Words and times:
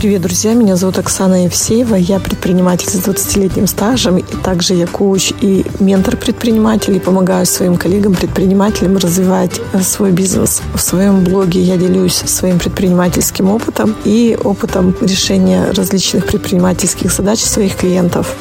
Привет, 0.00 0.22
друзья! 0.22 0.54
Меня 0.54 0.76
зовут 0.76 0.98
Оксана 0.98 1.44
Евсеева. 1.44 1.94
Я 1.94 2.20
предприниматель 2.20 2.88
с 2.88 3.06
20-летним 3.06 3.66
стажем. 3.66 4.16
И 4.16 4.22
также 4.22 4.72
я 4.72 4.86
коуч 4.86 5.30
и 5.42 5.66
ментор 5.78 6.16
предпринимателей. 6.16 7.00
Помогаю 7.00 7.44
своим 7.44 7.76
коллегам-предпринимателям 7.76 8.96
развивать 8.96 9.60
э, 9.74 9.82
свой 9.82 10.12
бизнес. 10.12 10.62
В 10.72 10.80
своем 10.80 11.22
блоге 11.22 11.60
я 11.60 11.76
делюсь 11.76 12.14
своим 12.14 12.58
предпринимательским 12.58 13.50
опытом 13.50 13.94
и 14.06 14.38
опытом 14.42 14.96
решения 15.02 15.70
различных 15.72 16.24
предпринимательских 16.24 17.12
задач 17.12 17.40
своих 17.40 17.76
клиентов. 17.76 18.34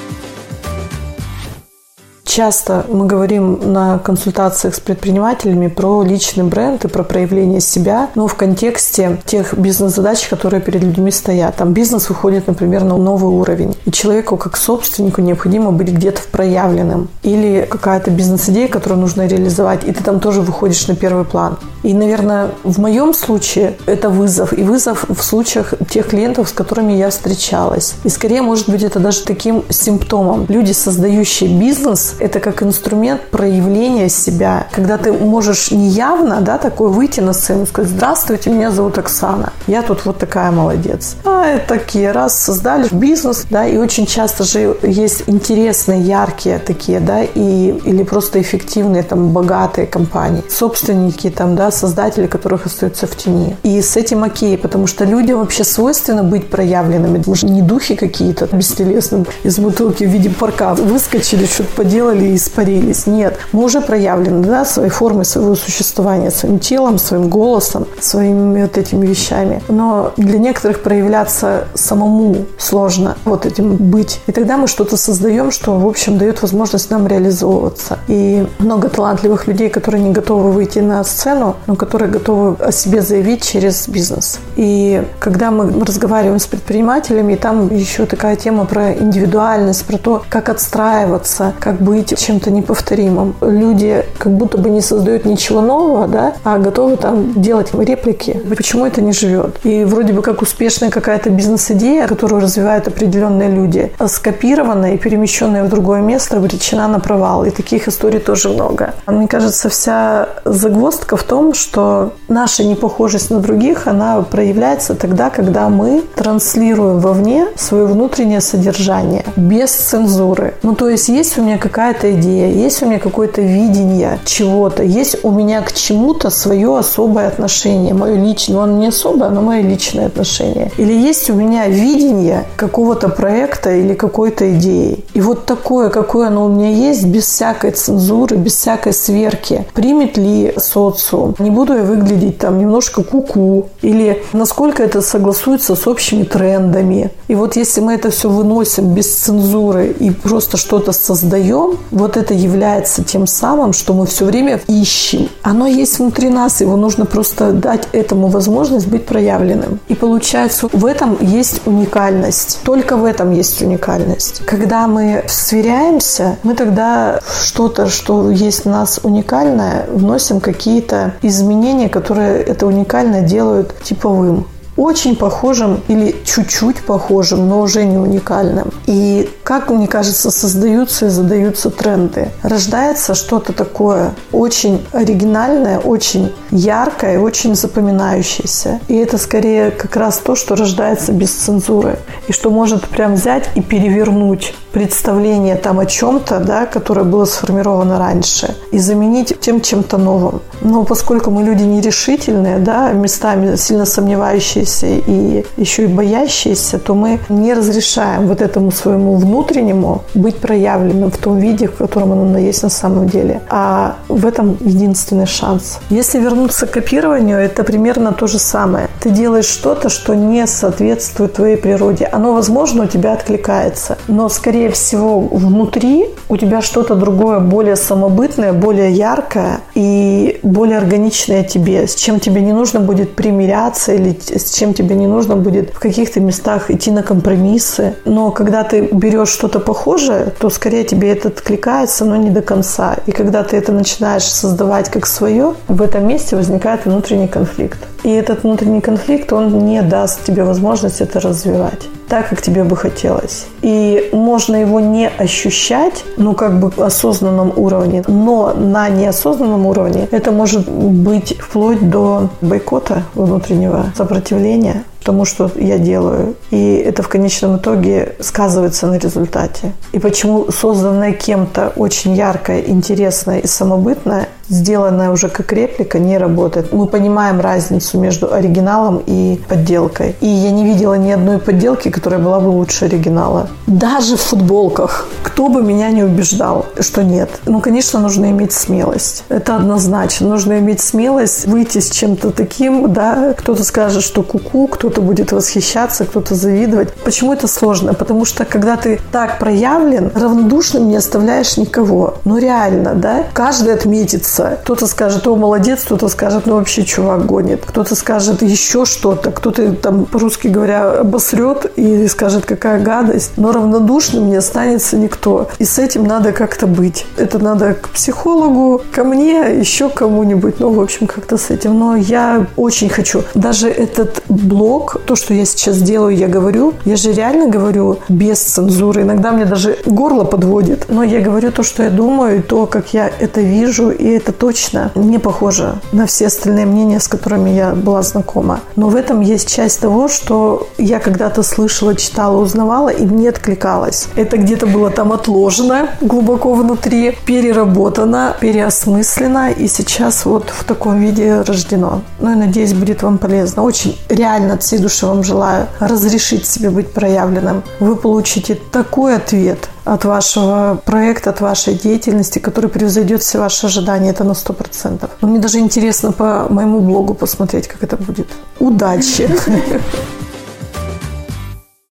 Часто 2.30 2.86
мы 2.88 3.08
говорим 3.08 3.74
на 3.74 3.98
консультациях 3.98 4.76
с 4.76 4.80
предпринимателями 4.80 5.66
про 5.66 6.04
личный 6.04 6.44
бренд 6.44 6.86
и 6.86 6.88
про 6.88 7.02
проявление 7.02 7.60
себя, 7.60 8.12
но 8.14 8.28
в 8.28 8.36
контексте 8.36 9.20
тех 9.26 9.58
бизнес-задач, 9.58 10.28
которые 10.28 10.62
перед 10.62 10.84
людьми 10.84 11.10
стоят. 11.10 11.56
Там 11.56 11.74
бизнес 11.74 12.08
выходит, 12.08 12.46
например, 12.46 12.84
на 12.84 12.98
новый 12.98 13.34
уровень. 13.34 13.76
И 13.86 13.92
человеку, 13.92 14.38
как 14.38 14.58
собственнику, 14.58 15.22
необходимо 15.22 15.72
быть 15.72 15.90
где-то 15.90 16.22
проявленным. 16.32 17.10
Или 17.24 17.66
какая-то 17.68 18.12
бизнес-идея, 18.12 18.68
которую 18.68 19.02
нужно 19.02 19.26
реализовать, 19.26 19.84
и 19.84 19.92
ты 19.92 20.04
там 20.04 20.20
тоже 20.20 20.42
выходишь 20.42 20.88
на 20.88 20.96
первый 20.96 21.26
план. 21.26 21.58
И, 21.84 21.94
наверное, 21.94 22.52
в 22.64 22.80
моем 22.80 23.14
случае 23.14 23.78
это 23.86 24.10
вызов. 24.10 24.54
И 24.54 24.64
вызов 24.64 25.06
в 25.08 25.22
случаях 25.22 25.74
тех 25.90 26.08
клиентов, 26.08 26.50
с 26.50 26.52
которыми 26.52 26.94
я 26.94 27.10
встречалась. 27.10 27.96
И 28.04 28.10
скорее, 28.10 28.42
может 28.42 28.70
быть, 28.70 28.84
это 28.84 29.00
даже 29.00 29.24
таким 29.24 29.64
симптомом. 29.70 30.46
Люди, 30.50 30.72
создающие 30.72 31.50
бизнес, 31.50 32.16
это 32.20 32.40
как 32.40 32.64
инструмент 32.64 33.22
проявления 33.30 34.10
себя, 34.10 34.68
когда 34.72 34.98
ты 34.98 35.12
можешь 35.12 35.72
неявно, 35.72 36.42
да, 36.42 36.58
такое 36.58 36.90
выйти 36.90 37.20
на 37.20 37.34
сцену 37.34 37.66
сказать, 37.66 37.92
здравствуйте, 37.92 38.50
меня 38.50 38.72
зовут 38.72 38.98
Оксана, 38.98 39.54
я 39.68 39.82
тут 39.82 40.06
вот 40.06 40.18
такая 40.18 40.52
молодец. 40.52 41.16
А 41.26 41.58
такие, 41.60 42.12
раз 42.12 42.40
создали 42.40 42.88
бизнес, 42.92 43.46
да, 43.50 43.66
и 43.66 43.78
очень 43.78 44.06
часто 44.06 44.44
же 44.44 44.78
есть 44.84 45.24
интересные, 45.28 46.02
яркие 46.02 46.60
такие, 46.60 47.00
да, 47.00 47.24
и, 47.24 47.80
или 47.86 48.04
просто 48.04 48.42
эффективные, 48.42 49.04
там, 49.04 49.30
богатые 49.30 49.88
компании, 49.88 50.44
собственники, 50.50 51.30
там, 51.30 51.56
да, 51.56 51.69
создатели, 51.72 52.28
которых 52.28 52.66
остаются 52.66 53.08
в 53.08 53.16
тени. 53.16 53.56
И 53.64 53.82
с 53.82 53.98
этим 53.98 54.24
окей, 54.24 54.58
потому 54.58 54.88
что 54.88 55.06
людям 55.06 55.40
вообще 55.40 55.64
свойственно 55.64 56.24
быть 56.24 56.50
проявленными. 56.50 57.22
Может, 57.26 57.50
не 57.50 57.62
духи 57.62 57.96
какие-то 57.96 58.48
бестелесные 58.52 59.26
из 59.44 59.60
бутылки 59.60 60.04
в 60.04 60.10
виде 60.10 60.30
парка 60.30 60.74
выскочили, 60.74 61.46
что-то 61.46 61.70
поделали, 61.76 62.26
и 62.26 62.36
испарились. 62.36 63.08
Нет, 63.08 63.38
мы 63.52 63.64
уже 63.64 63.82
проявлены, 63.82 64.46
да, 64.46 64.66
своей 64.66 64.90
формой 64.90 65.26
своего 65.26 65.56
существования, 65.56 66.32
своим 66.32 66.60
телом, 66.60 66.98
своим 66.98 67.30
голосом, 67.30 67.88
своими 68.00 68.62
вот 68.64 68.78
этими 68.78 69.06
вещами. 69.06 69.62
Но 69.68 70.14
для 70.18 70.40
некоторых 70.40 70.82
проявляться 70.82 71.68
самому 71.74 72.46
сложно 72.58 73.18
вот 73.26 73.46
этим 73.46 73.76
быть. 73.76 74.22
И 74.28 74.32
тогда 74.32 74.58
мы 74.58 74.68
что-то 74.68 74.98
создаем, 74.98 75.52
что, 75.52 75.78
в 75.78 75.88
общем, 75.88 76.18
дает 76.18 76.42
возможность 76.42 76.90
нам 76.90 77.08
реализовываться. 77.08 78.00
И 78.08 78.48
много 78.60 78.90
талантливых 78.90 79.48
людей, 79.48 79.70
которые 79.70 80.04
не 80.04 80.12
готовы 80.12 80.52
выйти 80.52 80.80
на 80.80 81.04
сцену, 81.04 81.56
но 81.68 81.76
которые 81.76 82.10
готовы 82.10 82.56
о 82.64 82.72
себе 82.72 83.02
заявить 83.02 83.44
через 83.44 83.88
бизнес. 83.88 84.40
И 84.56 85.04
когда 85.20 85.52
мы 85.52 85.84
разговариваем 85.86 86.40
с 86.40 86.48
предпринимателями, 86.48 87.36
там 87.36 87.74
еще 87.76 88.06
такая 88.06 88.36
тема 88.36 88.66
про 88.66 88.94
индивидуальность, 88.94 89.86
про 89.86 89.98
то, 89.98 90.24
как 90.30 90.50
отстраиваться, 90.50 91.54
как 91.60 91.82
быть 91.82 92.18
чем-то 92.18 92.52
неповторимым. 92.52 93.36
Люди 93.42 94.04
как 94.18 94.34
будто 94.34 94.58
бы 94.58 94.70
не 94.70 94.82
создают 94.82 95.26
ничего 95.26 95.62
нового, 95.62 96.08
да, 96.08 96.34
а 96.44 96.58
готовы 96.58 96.98
там 96.98 97.42
делать 97.42 97.74
реплики. 97.74 98.42
Почему 98.56 98.86
это 98.86 99.02
не 99.02 99.12
живет? 99.12 99.60
И 99.64 99.84
вроде 99.84 100.14
бы 100.14 100.22
как 100.22 100.42
успешная 100.42 100.90
какая-то 100.90 101.30
бизнес-идея, 101.30 102.08
которую 102.08 102.42
развивают 102.42 102.88
определенные 102.88 103.50
люди, 103.50 103.92
скопированная 104.08 104.94
и 104.94 104.98
перемещенная 104.98 105.64
в 105.64 105.70
другое 105.70 106.02
место, 106.02 106.38
обречена 106.38 106.88
на 106.88 107.00
провал. 107.00 107.46
И 107.46 107.50
таких 107.50 107.88
историй 107.88 108.20
тоже 108.20 108.50
много. 108.50 108.94
Мне 109.08 109.28
кажется, 109.28 109.70
вся 109.70 110.30
загвоздка 110.46 111.18
в 111.18 111.24
том, 111.24 111.49
что 111.54 112.14
наша 112.28 112.64
непохожесть 112.64 113.30
на 113.30 113.40
других, 113.40 113.88
она 113.88 114.22
проявляется 114.22 114.96
тогда, 114.96 115.30
когда 115.30 115.70
мы 115.70 116.04
транслируем 116.16 117.00
вовне 117.00 117.48
свое 117.58 117.86
внутреннее 117.86 118.42
содержание 118.42 119.26
без 119.36 119.72
цензуры. 119.72 120.54
Ну, 120.64 120.76
то 120.76 120.90
есть 120.90 121.10
есть 121.10 121.38
у 121.38 121.42
меня 121.42 121.58
какая 121.58 121.80
какая-то 121.80 122.20
идея, 122.20 122.52
есть 122.52 122.84
у 122.84 122.86
меня 122.86 123.00
какое-то 123.00 123.42
видение 123.42 124.20
чего-то, 124.26 124.84
есть 124.84 125.24
у 125.24 125.32
меня 125.32 125.62
к 125.62 125.72
чему-то 125.72 126.30
свое 126.30 126.78
особое 126.78 127.28
отношение, 127.28 127.94
мое 127.94 128.16
личное, 128.16 128.56
ну, 128.56 128.62
оно 128.62 128.78
не 128.78 128.88
особое, 128.88 129.30
но 129.30 129.42
мое 129.42 129.62
личное 129.62 130.08
отношение. 130.08 130.72
Или 130.78 130.94
есть 130.94 131.30
у 131.30 131.34
меня 131.34 131.68
видение 131.68 132.46
какого-то 132.58 133.10
проекта 133.10 133.72
или 133.72 133.94
какой-то 133.94 134.54
идеи. 134.56 135.06
И 135.14 135.22
вот 135.22 135.46
такое, 135.46 135.90
какое 135.90 136.28
оно 136.28 136.46
у 136.46 136.50
меня 136.50 136.70
есть, 136.70 137.06
без 137.06 137.26
всякой 137.26 137.72
цензуры, 137.72 138.36
без 138.36 138.56
всякой 138.56 138.94
сверки, 138.94 139.66
примет 139.74 140.18
ли 140.18 140.54
социум, 140.58 141.36
не 141.40 141.50
буду 141.50 141.74
я 141.74 141.84
выглядеть 141.84 142.38
там 142.38 142.58
немножко 142.58 143.04
куку, 143.04 143.70
или 143.82 144.24
насколько 144.34 144.84
это 144.84 145.02
согласуется 145.02 145.76
с 145.76 145.88
общими 145.88 146.24
трендами. 146.24 147.12
И 147.28 147.36
вот 147.36 147.56
если 147.56 147.82
мы 147.82 147.94
это 147.94 148.10
все 148.10 148.30
выносим 148.30 148.94
без 148.94 149.16
цензуры 149.16 149.88
и 149.88 150.12
просто 150.12 150.58
что-то 150.58 150.92
создаем, 150.92 151.78
вот 151.92 152.18
это 152.18 152.34
является 152.34 153.04
тем 153.04 153.28
самым, 153.28 153.74
что 153.74 153.94
мы 153.94 154.06
все 154.06 154.26
время 154.26 154.60
ищем. 154.68 155.30
Оно 155.44 155.68
есть 155.68 156.00
внутри 156.00 156.30
нас, 156.30 156.62
его 156.62 156.76
нужно 156.76 157.06
просто 157.06 157.52
дать 157.52 157.88
этому 157.92 158.28
возможность 158.28 158.88
быть 158.88 159.06
проявленным. 159.06 159.80
И 159.88 159.96
получается, 159.96 160.70
в 160.72 160.86
этом 160.86 161.18
есть 161.22 161.62
уникальность. 161.66 162.60
Только 162.64 162.98
в 162.98 163.06
этом 163.06 163.32
есть 163.32 163.62
уникальность. 163.62 164.42
Когда 164.46 164.88
мы 164.88 165.24
сверяемся, 165.28 166.38
мы 166.44 166.56
тогда 166.56 167.20
что-то, 167.44 167.88
что 167.88 168.30
есть 168.30 168.66
в 168.66 168.70
нас 168.70 169.00
уникальное, 169.04 169.86
вносим 169.92 170.40
какие-то 170.40 171.14
изменения, 171.30 171.90
которые 171.90 172.42
это 172.42 172.66
уникальное 172.68 173.22
делают 173.22 173.74
типовым 173.82 174.46
очень 174.80 175.18
похожим 175.18 175.82
или 175.90 176.16
чуть-чуть 176.24 176.84
похожим, 176.84 177.50
но 177.50 177.62
уже 177.62 177.84
не 177.84 177.98
уникальным. 177.98 178.72
И 178.86 179.30
как 179.44 179.70
мне 179.70 179.88
кажется, 179.88 180.32
создаются 180.32 181.08
и 181.08 181.10
задаются 181.10 181.70
тренды. 181.70 182.30
Рождается 182.44 183.14
что-то 183.14 183.52
такое 183.52 184.14
очень 184.32 184.86
оригинальное, 184.94 185.80
очень 185.80 186.32
яркое, 186.50 187.20
очень 187.20 187.56
запоминающееся. 187.56 188.80
И 188.88 188.96
это 188.96 189.18
скорее 189.18 189.72
как 189.72 189.98
раз 189.98 190.20
то, 190.20 190.36
что 190.36 190.56
рождается 190.56 191.12
без 191.12 191.32
цензуры. 191.32 192.00
И 192.30 192.32
что 192.32 192.50
может 192.50 192.88
прям 192.88 193.16
взять 193.16 193.50
и 193.56 193.62
перевернуть 193.62 194.56
представление 194.72 195.56
там 195.56 195.80
о 195.80 195.86
чем-то, 195.86 196.40
да, 196.40 196.66
которое 196.66 197.04
было 197.04 197.26
сформировано 197.26 197.98
раньше, 197.98 198.56
и 198.72 198.80
заменить 198.80 199.40
тем 199.40 199.62
чем-то 199.62 199.98
новым. 199.98 200.42
Но 200.62 200.84
поскольку 200.84 201.32
мы 201.32 201.44
люди 201.44 201.64
нерешительные, 201.64 202.60
да, 202.60 202.92
местами 202.92 203.56
сильно 203.56 203.86
сомневающиеся 203.86 204.69
и 204.84 205.46
еще 205.58 205.84
и 205.84 205.88
боящиеся, 205.88 206.80
то 206.80 206.96
мы 206.96 207.20
не 207.30 207.54
разрешаем 207.54 208.28
вот 208.28 208.42
этому 208.42 208.72
своему 208.72 209.16
внутреннему 209.16 210.04
быть 210.14 210.38
проявленным 210.38 211.12
в 211.12 211.18
том 211.18 211.38
виде, 211.38 211.68
в 211.68 211.76
котором 211.76 212.12
оно 212.12 212.38
есть 212.38 212.64
на 212.64 212.70
самом 212.70 213.08
деле. 213.08 213.42
А 213.50 213.96
в 214.08 214.26
этом 214.26 214.58
единственный 214.60 215.26
шанс. 215.26 215.80
Если 215.90 216.20
вернуться 216.20 216.68
к 216.68 216.72
копированию, 216.72 217.38
это 217.38 217.64
примерно 217.64 218.12
то 218.12 218.28
же 218.28 218.40
самое. 218.40 218.88
Ты 219.00 219.10
делаешь 219.10 219.46
что-то, 219.46 219.90
что 219.90 220.16
не 220.16 220.48
соответствует 220.48 221.34
твоей 221.34 221.58
природе. 221.58 222.06
Оно, 222.12 222.34
возможно, 222.34 222.84
у 222.84 222.88
тебя 222.88 223.14
откликается, 223.14 223.98
но 224.08 224.30
скорее 224.30 224.70
всего, 224.70 225.20
внутри 225.20 226.06
у 226.30 226.38
тебя 226.38 226.62
что-то 226.62 226.96
другое, 226.96 227.40
более 227.40 227.76
самобытное, 227.76 228.54
более 228.54 228.92
яркое 228.92 229.62
и 229.76 230.40
более 230.44 230.78
органичное 230.78 231.44
тебе, 231.44 231.88
с 231.88 231.96
чем 231.96 232.20
тебе 232.20 232.42
не 232.42 232.54
нужно 232.54 232.80
будет 232.80 233.16
примиряться 233.16 233.94
или 233.94 234.18
с 234.36 234.52
чем 234.60 234.74
тебе 234.74 234.96
не 234.96 235.08
нужно 235.08 235.36
будет 235.36 235.70
в 235.70 235.80
каких-то 235.80 236.20
местах 236.20 236.70
идти 236.70 236.92
на 236.92 237.02
компромиссы. 237.02 237.96
Но 238.06 238.32
когда 238.32 238.64
ты 238.64 238.90
берешь 238.92 239.30
что-то 239.30 239.60
похожее, 239.60 240.34
то 240.40 240.50
скорее 240.50 240.84
тебе 240.84 241.12
это 241.12 241.30
откликается, 241.30 242.06
но 242.06 242.18
не 242.18 242.30
до 242.30 242.42
конца. 242.42 242.98
И 243.06 243.12
когда 243.12 243.44
ты 243.44 243.56
это 243.58 243.72
начинаешь 243.72 244.24
создавать 244.24 244.90
как 244.90 245.06
свое, 245.06 245.54
в 245.68 245.82
этом 245.82 246.08
месте 246.08 246.36
возникает 246.36 246.86
внутренний 246.86 247.28
конфликт. 247.28 247.80
И 248.04 248.10
этот 248.10 248.44
внутренний 248.44 248.82
конфликт, 248.82 249.32
он 249.32 249.66
не 249.66 249.82
даст 249.82 250.26
тебе 250.26 250.44
возможность 250.44 251.02
это 251.02 251.20
развивать 251.20 251.88
так, 252.10 252.30
как 252.30 252.42
тебе 252.42 252.64
бы 252.64 252.76
хотелось. 252.76 253.46
И 253.62 254.10
можно 254.12 254.56
его 254.56 254.80
не 254.80 255.08
ощущать, 255.08 256.04
ну, 256.18 256.34
как 256.34 256.60
бы 256.60 256.72
осознанном 256.84 257.54
уровне, 257.56 258.04
но 258.08 258.54
на 258.54 258.90
неосознанном 258.90 259.66
уровне 259.66 260.08
это 260.12 260.32
может 260.32 260.68
быть 260.70 261.38
вплоть 261.40 261.90
до 261.90 262.30
бойкота 262.42 263.04
внутреннего 263.14 263.94
сопротивления 263.96 264.84
тому, 265.04 265.26
что 265.26 265.52
я 265.56 265.78
делаю. 265.78 266.36
И 266.52 266.76
это 266.76 267.04
в 267.04 267.08
конечном 267.08 267.58
итоге 267.58 268.16
сказывается 268.20 268.88
на 268.88 268.98
результате. 268.98 269.74
И 269.92 270.00
почему 270.00 270.52
созданное 270.52 271.14
кем-то 271.14 271.74
очень 271.76 272.16
яркое, 272.16 272.62
интересное 272.62 273.40
и 273.40 273.48
самобытное 273.48 274.28
сделанное 274.50 275.12
уже 275.12 275.30
как 275.30 275.54
реплика, 275.54 276.00
не 276.00 276.18
работает. 276.18 276.74
Мы 276.74 276.88
понимаем 276.88 277.40
разницу 277.40 278.00
между 278.00 278.34
оригиналом 278.34 279.02
и 279.06 279.40
подделкой. 279.48 280.16
И 280.22 280.28
я 280.28 280.52
не 280.52 280.66
видела 280.66 280.96
ни 280.96 281.12
одной 281.12 281.38
подделки, 281.38 281.90
которая 281.90 282.20
была 282.20 282.40
бы 282.40 282.50
лучше 282.50 282.86
оригинала. 282.86 283.48
Даже 283.68 284.18
в 284.18 284.22
футболках. 284.22 285.08
Кто 285.24 285.48
бы 285.48 285.62
меня 285.62 285.92
не 285.92 286.04
убеждал, 286.04 286.66
что 286.80 287.04
нет. 287.04 287.30
Ну, 287.46 287.62
конечно, 287.62 288.00
нужно 288.00 288.32
иметь 288.32 288.52
смелость. 288.52 289.24
Это 289.30 289.56
однозначно. 289.56 290.28
Нужно 290.28 290.60
иметь 290.60 290.82
смелость 290.82 291.46
выйти 291.46 291.80
с 291.80 291.92
чем-то 291.92 292.32
таким, 292.32 292.92
да. 292.92 293.34
Кто-то 293.38 293.64
скажет, 293.64 294.04
что 294.04 294.24
куку, 294.24 294.68
кто-то 294.90 295.02
будет 295.02 295.32
восхищаться, 295.32 296.06
кто-то 296.06 296.34
завидовать. 296.34 296.92
Почему 297.04 297.34
это 297.34 297.48
сложно? 297.48 297.94
Потому 297.94 298.26
что 298.26 298.44
когда 298.44 298.76
ты 298.76 299.00
так 299.12 299.38
проявлен, 299.38 300.12
равнодушным 300.16 300.88
не 300.88 300.96
оставляешь 300.96 301.58
никого. 301.58 302.16
Ну, 302.26 302.40
реально, 302.40 302.96
да? 302.96 303.26
Каждый 303.34 303.74
отметится. 303.74 304.58
Кто-то 304.64 304.88
скажет, 304.88 305.28
о, 305.28 305.36
молодец, 305.36 305.84
кто-то 305.84 306.10
скажет, 306.10 306.48
ну, 306.48 306.56
вообще 306.56 306.84
чувак 306.84 307.28
гонит. 307.28 307.64
Кто-то 307.68 307.94
скажет 307.96 308.42
еще 308.42 308.86
что-то. 308.86 309.30
Кто-то 309.30 309.74
там, 309.74 310.06
по-русски 310.06 310.48
говоря, 310.48 311.02
обосрет 311.02 311.72
и 311.76 312.08
скажет, 312.08 312.46
какая 312.46 312.82
гадость. 312.82 313.34
Но 313.38 313.52
равнодушным 313.52 314.28
не 314.28 314.38
останется 314.38 314.98
никто. 314.98 315.50
И 315.60 315.66
с 315.66 315.78
этим 315.78 316.06
надо 316.06 316.32
как-то 316.32 316.66
быть. 316.66 317.06
Это 317.16 317.38
надо 317.38 317.76
к 317.76 317.90
психологу, 317.90 318.82
ко 318.92 319.04
мне, 319.04 319.60
еще 319.60 319.90
кому-нибудь. 319.90 320.60
Ну, 320.60 320.72
в 320.72 320.82
общем, 320.82 321.06
как-то 321.06 321.38
с 321.38 321.52
этим. 321.52 321.78
Но 321.78 321.96
я 321.96 322.48
очень 322.56 322.90
хочу. 322.90 323.24
Даже 323.36 323.70
этот 323.70 324.24
блог, 324.30 324.79
то, 325.06 325.16
что 325.16 325.34
я 325.34 325.46
сейчас 325.46 325.82
делаю, 325.82 326.16
я 326.16 326.28
говорю, 326.28 326.74
я 326.86 326.96
же 326.96 327.12
реально 327.12 327.50
говорю 327.50 328.00
без 328.10 328.40
цензуры. 328.40 329.02
Иногда 329.02 329.32
мне 329.32 329.46
даже 329.46 329.78
горло 329.86 330.24
подводит. 330.24 330.86
Но 330.90 331.04
я 331.04 331.22
говорю 331.22 331.52
то, 331.52 331.64
что 331.64 331.84
я 331.84 331.90
думаю, 331.90 332.44
то, 332.44 332.66
как 332.66 332.94
я 332.94 333.10
это 333.20 333.42
вижу, 333.42 333.90
и 333.92 334.08
это 334.08 334.32
точно 334.32 334.92
не 334.96 335.20
похоже 335.20 335.76
на 335.92 336.06
все 336.06 336.28
остальные 336.28 336.66
мнения, 336.66 337.00
с 337.00 337.08
которыми 337.08 337.50
я 337.50 337.72
была 337.72 338.02
знакома. 338.02 338.60
Но 338.76 338.90
в 338.90 338.96
этом 338.96 339.22
есть 339.22 339.48
часть 339.48 339.80
того, 339.80 340.08
что 340.08 340.68
я 340.78 341.00
когда-то 341.00 341.44
слышала, 341.44 341.96
читала, 341.96 342.38
узнавала, 342.38 342.90
и 342.90 343.06
мне 343.06 343.30
откликалось. 343.30 344.08
Это 344.16 344.38
где-то 344.38 344.68
было 344.68 344.90
там 344.90 345.12
отложено 345.12 345.90
глубоко 346.02 346.54
внутри, 346.54 347.18
переработано, 347.26 348.36
переосмыслено, 348.40 349.52
и 349.52 349.68
сейчас 349.68 350.26
вот 350.26 350.50
в 350.50 350.64
таком 350.64 351.00
виде 351.00 351.42
рождено. 351.42 352.02
Ну 352.20 352.32
и 352.32 352.36
надеюсь, 352.36 352.74
будет 352.74 353.04
вам 353.04 353.18
полезно. 353.18 353.64
Очень 353.64 353.98
реально 354.10 354.58
всей 354.70 354.80
души 354.80 355.08
вам 355.08 355.24
желаю 355.24 355.68
разрешить 355.80 356.46
себе 356.46 356.70
быть 356.70 356.94
проявленным. 356.94 357.64
Вы 357.80 357.96
получите 357.96 358.54
такой 358.72 359.16
ответ 359.16 359.68
от 359.84 360.06
вашего 360.06 360.80
проекта, 360.86 361.32
от 361.32 361.42
вашей 361.42 361.74
деятельности, 361.74 362.38
который 362.38 362.70
превзойдет 362.70 363.24
все 363.24 363.40
ваши 363.40 363.66
ожидания. 363.66 364.12
Это 364.12 364.24
на 364.24 364.36
сто 364.36 364.54
процентов. 364.54 365.10
Мне 365.22 365.40
даже 365.40 365.58
интересно 365.58 366.12
по 366.12 366.46
моему 366.50 366.82
блогу 366.82 367.16
посмотреть, 367.16 367.68
как 367.68 367.84
это 367.84 367.98
будет. 367.98 368.28
Удачи! 368.60 369.28